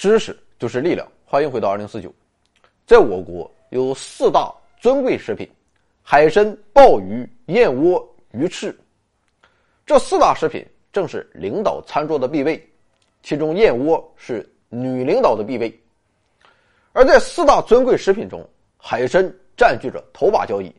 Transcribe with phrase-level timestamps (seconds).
[0.00, 2.10] 知识就是力量，欢迎回到二零四九。
[2.86, 5.46] 在我国有四大尊贵食品：
[6.02, 8.74] 海参、鲍鱼、燕窝、鱼翅。
[9.84, 12.66] 这四大食品正是领导餐桌的必备，
[13.22, 15.70] 其中燕窝是女领导的必备。
[16.94, 18.42] 而在四大尊贵食品中，
[18.78, 20.74] 海参占据着头把交椅。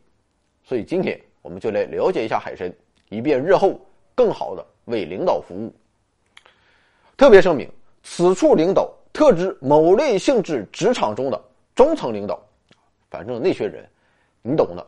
[0.64, 2.68] 所以今天我们就来了解一下海参，
[3.08, 3.80] 以便日后
[4.16, 5.72] 更好的为领导服务。
[7.16, 7.70] 特别声明：
[8.02, 8.92] 此处领导。
[9.12, 11.38] 特指某类性质职场中的
[11.74, 12.42] 中层领导，
[13.10, 13.86] 反正那些人，
[14.40, 14.86] 你懂的，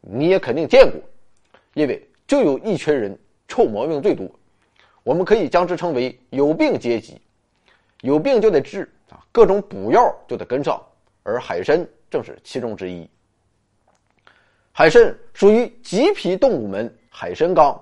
[0.00, 1.00] 你也肯定见过，
[1.72, 4.28] 因为就有一群人臭毛病最多，
[5.02, 7.18] 我们可以将之称为有病阶级，
[8.02, 10.82] 有病就得治啊，各种补药就得跟上，
[11.22, 13.08] 而海参正是其中之一。
[14.72, 17.80] 海参属于棘皮动物门海参纲，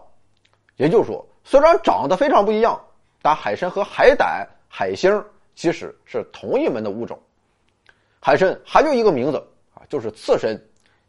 [0.76, 2.80] 也就是说，虽然长得非常不一样，
[3.20, 5.24] 但海参和海胆、海星。
[5.54, 7.18] 其实是同一门的物种，
[8.20, 9.36] 海参还有一个名字
[9.74, 10.58] 啊，就是刺参。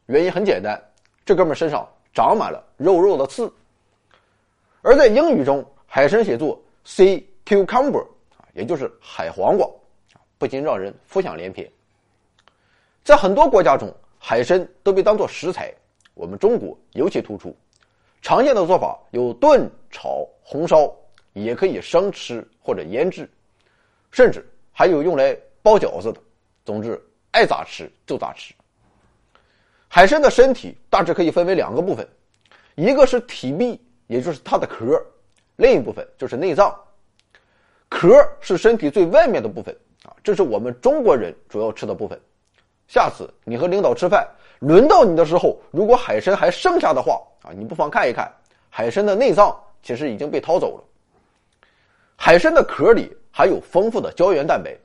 [0.08, 0.81] 原因很简单，
[1.25, 3.52] 这哥们身上长满了肉肉的刺。
[4.81, 8.05] 而在英语中，海参写作 sea cucumber
[8.38, 9.66] 啊，也就是海黄瓜
[10.38, 11.69] 不禁让人浮想联翩。
[13.03, 15.73] 在很多国家中，海参都被当作食材，
[16.14, 17.55] 我们中国尤其突出。
[18.21, 20.94] 常见的做法有炖、炒、红烧，
[21.33, 23.30] 也可以生吃或者腌制。
[24.14, 26.22] 甚至还有用来包饺子的，
[26.64, 28.53] 总之爱咋吃就咋吃。
[29.88, 32.08] 海参的身体大致可以分为两个部分，
[32.75, 34.95] 一个是体壁，也就是它的壳；
[35.55, 36.73] 另一部分就是内脏。
[37.89, 42.20] 壳是身体最外面的部分啊，这是我们中国人主要吃的部分。
[42.88, 44.27] 下次你和领导吃饭，
[44.59, 48.32] 轮到你的时候，如果海参还剩下的话啊，你不妨看一看，
[48.70, 50.83] 海参的内脏其实已经被掏走了。
[52.26, 53.14] 海参的壳里。
[53.36, 54.78] 含有丰富的胶原蛋白，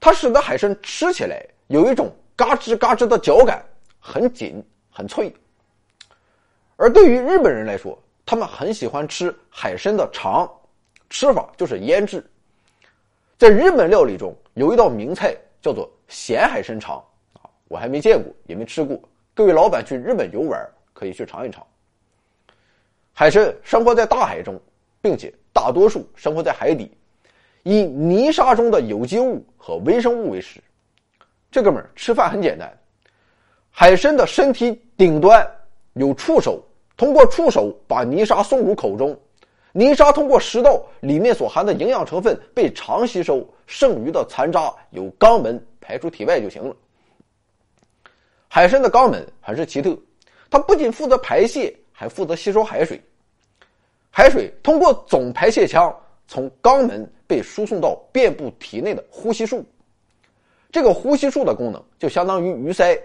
[0.00, 3.62] 它使得海参吃起来有一种嘎吱嘎吱的嚼感，
[3.98, 5.30] 很紧很脆。
[6.76, 10.50] 而对于日本人来说，他们很喜欢吃海参的肠，
[11.10, 12.24] 吃法就是腌制。
[13.36, 16.96] 在日本料理中有一道名菜叫做咸海参肠
[17.34, 18.98] 啊，我还没见过也没吃过，
[19.34, 20.58] 各位老板去日本游玩
[20.94, 21.64] 可以去尝一尝。
[23.12, 24.58] 海参生活在大海中，
[25.02, 26.90] 并且大多数生活在海底。
[27.62, 30.58] 以泥沙中的有机物和微生物为食，
[31.50, 32.72] 这哥们儿吃饭很简单。
[33.70, 35.46] 海参的身体顶端
[35.92, 36.62] 有触手，
[36.96, 39.14] 通过触手把泥沙送入口中，
[39.72, 46.74] 泥沙通过食道里面所含的营养成分被肠吸收，剩余的残渣由肛门排出体外就行了。
[48.48, 49.96] 海参的肛门很是奇特，
[50.48, 53.00] 它不仅负责排泄，还负责吸收海水。
[54.10, 55.94] 海水通过总排泄腔
[56.26, 57.10] 从肛门。
[57.30, 59.64] 被输送到遍布体内的呼吸束，
[60.72, 63.00] 这个呼吸束的功能就相当于鱼鳃，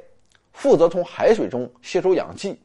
[0.51, 2.59] 负责从海水中吸收氧气。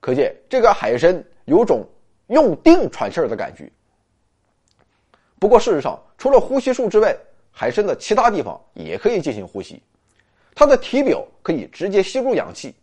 [0.00, 1.86] 可见这个海参有种
[2.26, 3.70] 用腚喘气儿的感觉。
[5.38, 7.16] 不过事实上，除了呼吸束之外，
[7.52, 9.80] 海参的其他地方也可以进行呼吸。
[10.56, 12.74] 它的体表可以直接吸入氧气。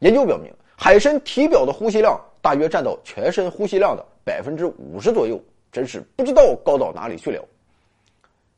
[0.00, 5.36] 研究表明，海参体表的呼吸量大约占到全身呼吸量的百分之五十左右。
[5.72, 7.44] 真是不知道高到哪里去了。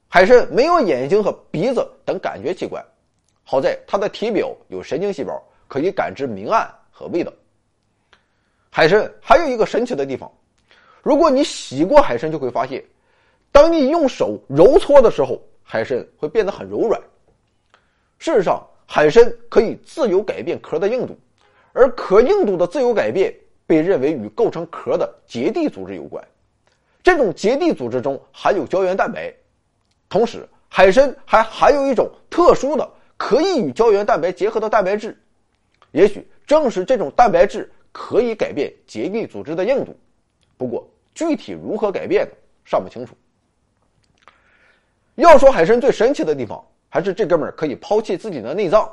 [0.09, 2.85] 海参没有眼睛和鼻子等感觉器官，
[3.45, 7.33] 好在它的体表有神经细胞，可以感知明暗和味道。
[8.69, 10.31] 海参还有一个神奇的地方，
[11.03, 12.85] 如果你洗过海参，就会发现，
[13.51, 17.01] 当你用手揉搓的时候，海参会变得很柔软。
[18.19, 21.19] 事实上，海参可以自由改变壳的硬度，
[21.73, 23.35] 而壳硬度的自由改变
[23.69, 26.27] 被认为与构成壳的结缔组织有关。
[27.03, 29.33] 这种结缔组织中含有胶原蛋白，
[30.09, 35.17] 同时海参还含有一种特殊的可以与胶原蛋白结合的蛋白质，
[35.93, 39.95] 也许正是这种蛋白质可以改变结缔组织的硬度，
[40.57, 42.27] 不过具体如何改变
[42.65, 43.15] 尚不清楚。
[45.17, 48.91] 要说海参最神奇的地方，还是这哥们儿可以抛弃自己的内脏，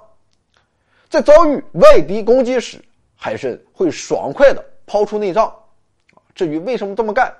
[1.10, 2.83] 在遭遇外敌攻击时，
[3.15, 5.53] 海参会爽快的抛出内脏。
[6.33, 7.33] 至于为什么这么干？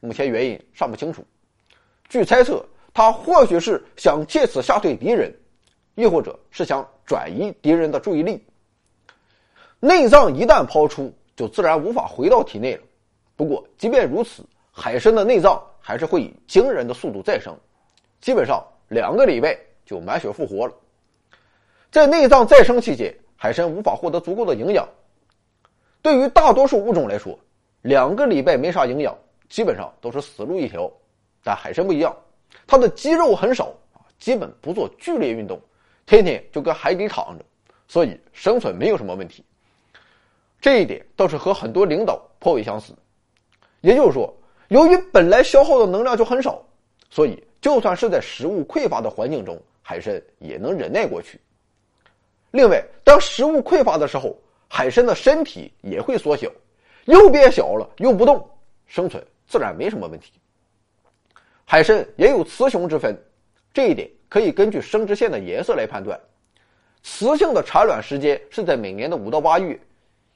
[0.00, 1.24] 目前原因尚不清楚，
[2.08, 5.32] 据猜测，他或许是想借此吓退敌人，
[5.94, 8.44] 亦或者是想转移敌人的注意力。
[9.78, 12.82] 内脏一旦抛出，就自然无法回到体内了。
[13.36, 17.56] 不过，即便如此，海参的内脏还是会以惊人的速度再生，
[18.20, 19.56] 基本上两个礼拜
[19.86, 20.74] 就满血复活了。
[21.90, 24.88] 在内脏再生期间，海参无法获得足够的营养。
[26.02, 27.38] 对于大多数物种来说，
[27.82, 29.16] 两个礼拜没啥营养。
[29.48, 30.90] 基本上都是死路一条，
[31.44, 32.16] 但海参不一样，
[32.66, 33.70] 它的肌肉很少，
[34.18, 35.60] 基本不做剧烈运动，
[36.06, 37.44] 天天就跟海底躺着，
[37.86, 39.44] 所以生存没有什么问题。
[40.58, 42.94] 这一点倒是和很多领导颇为相似。
[43.82, 44.34] 也就是说，
[44.68, 46.64] 由于本来消耗的能量就很少，
[47.10, 51.38] 所以就算是在食物匮乏的环境中，海参也能忍耐过去。
[52.52, 54.34] 另外，当食物匮乏的时候，
[54.74, 56.50] 海参的身体也会缩小，
[57.04, 58.42] 又变小了，又不动，
[58.86, 60.32] 生存自然没什么问题。
[61.66, 63.14] 海参也有雌雄之分，
[63.74, 66.18] 这一点可以根据生殖腺的颜色来判断。
[67.02, 69.78] 雌性的产卵时间是在每年的五到八月，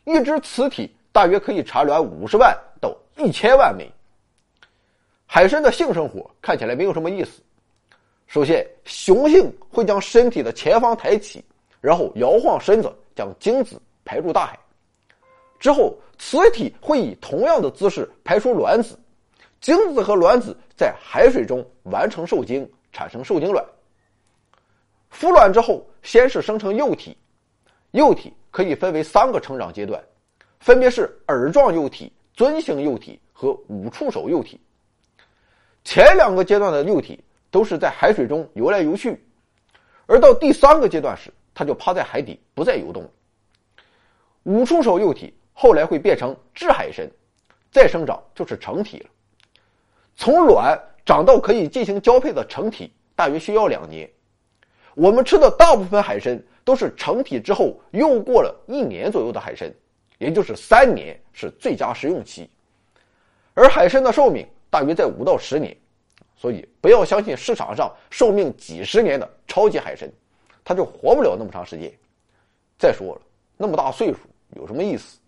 [0.05, 3.91] 一只雌体大约可以产卵五十万到一千万枚。
[5.25, 7.41] 海参的性生活看起来没有什么意思。
[8.27, 11.43] 首先，雄性会将身体的前方抬起，
[11.81, 13.81] 然后摇晃身子，将精子。
[14.07, 14.59] 排入大海
[15.59, 18.99] 之后，雌体会以同样的姿势排出卵子，
[19.61, 23.65] 精子和卵子在海水中完成受精，产生受精卵。
[25.13, 27.17] 孵卵之后，先是生成幼体，
[27.93, 30.03] 幼体可以分为三个成长阶段，
[30.61, 34.61] 分别是耳状幼体、尊形幼体和五触手幼体。
[35.85, 39.19] 前两个阶段的幼体都是在海水中游来游去，
[40.07, 43.11] 而到第三个阶段时，它就趴在海底不再游动了。
[44.47, 47.05] 五触手幼体后来会变成稚海参，
[47.73, 49.11] 再生长就是成体了。
[50.15, 54.09] 从卵长到可以进行交配的成体，大约需要两年。
[54.95, 59.69] 我们吃的大部分海参都是成体之后又过了一年左右的海参，
[60.19, 62.49] 也就是三年是最佳食用期。
[63.53, 65.77] 而海参的寿命大约在五到十年，
[66.37, 70.09] 所以不要相信市场上寿命几十年的超级海参，
[70.65, 71.93] 它就活不了那么长时间。
[72.79, 73.21] 再说了，
[73.57, 74.21] 那么大岁数。
[74.55, 75.19] 有什么意思？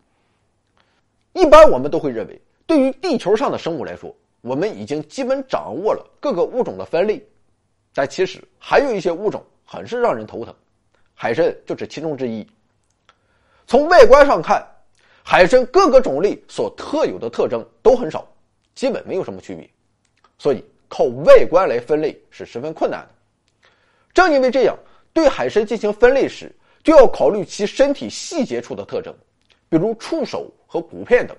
[1.32, 7.24] 一般我们都会认为，对于地球上的生物来说，我们已经基本掌握了各个物种的分类。
[7.94, 10.54] 但其实还有一些物种很是让人头疼，
[11.14, 12.46] 海参就是其中之一。
[13.66, 14.64] 从外观上看，
[15.24, 18.26] 海参各个种类所特有的特征都很少，
[18.74, 19.68] 基本没有什么区别，
[20.38, 23.08] 所以靠外观来分类是十分困难的。
[24.14, 24.76] 正因为这样，
[25.12, 26.54] 对海参进行分类时，
[26.88, 29.14] 就要考虑其身体细节处的特征，
[29.68, 31.36] 比如触手和骨片等，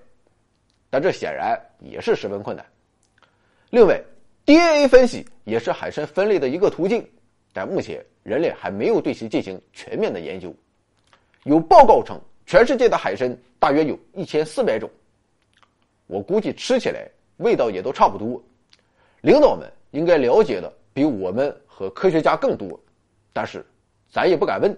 [0.92, 2.64] 但这显然也是十分困难。
[3.72, 4.00] 另外
[4.46, 7.04] ，DNA 分析也是海参分类的一个途径，
[7.52, 10.54] 但目前人类还没有对其进行全面的研究。
[11.46, 14.88] 有报告称，全世界的海参大约有一千四百种，
[16.06, 18.40] 我估计吃起来味道也都差不多。
[19.22, 22.80] 领导们应该了解的比我们和科学家更多，
[23.34, 23.66] 但是
[24.12, 24.78] 咱也不敢问。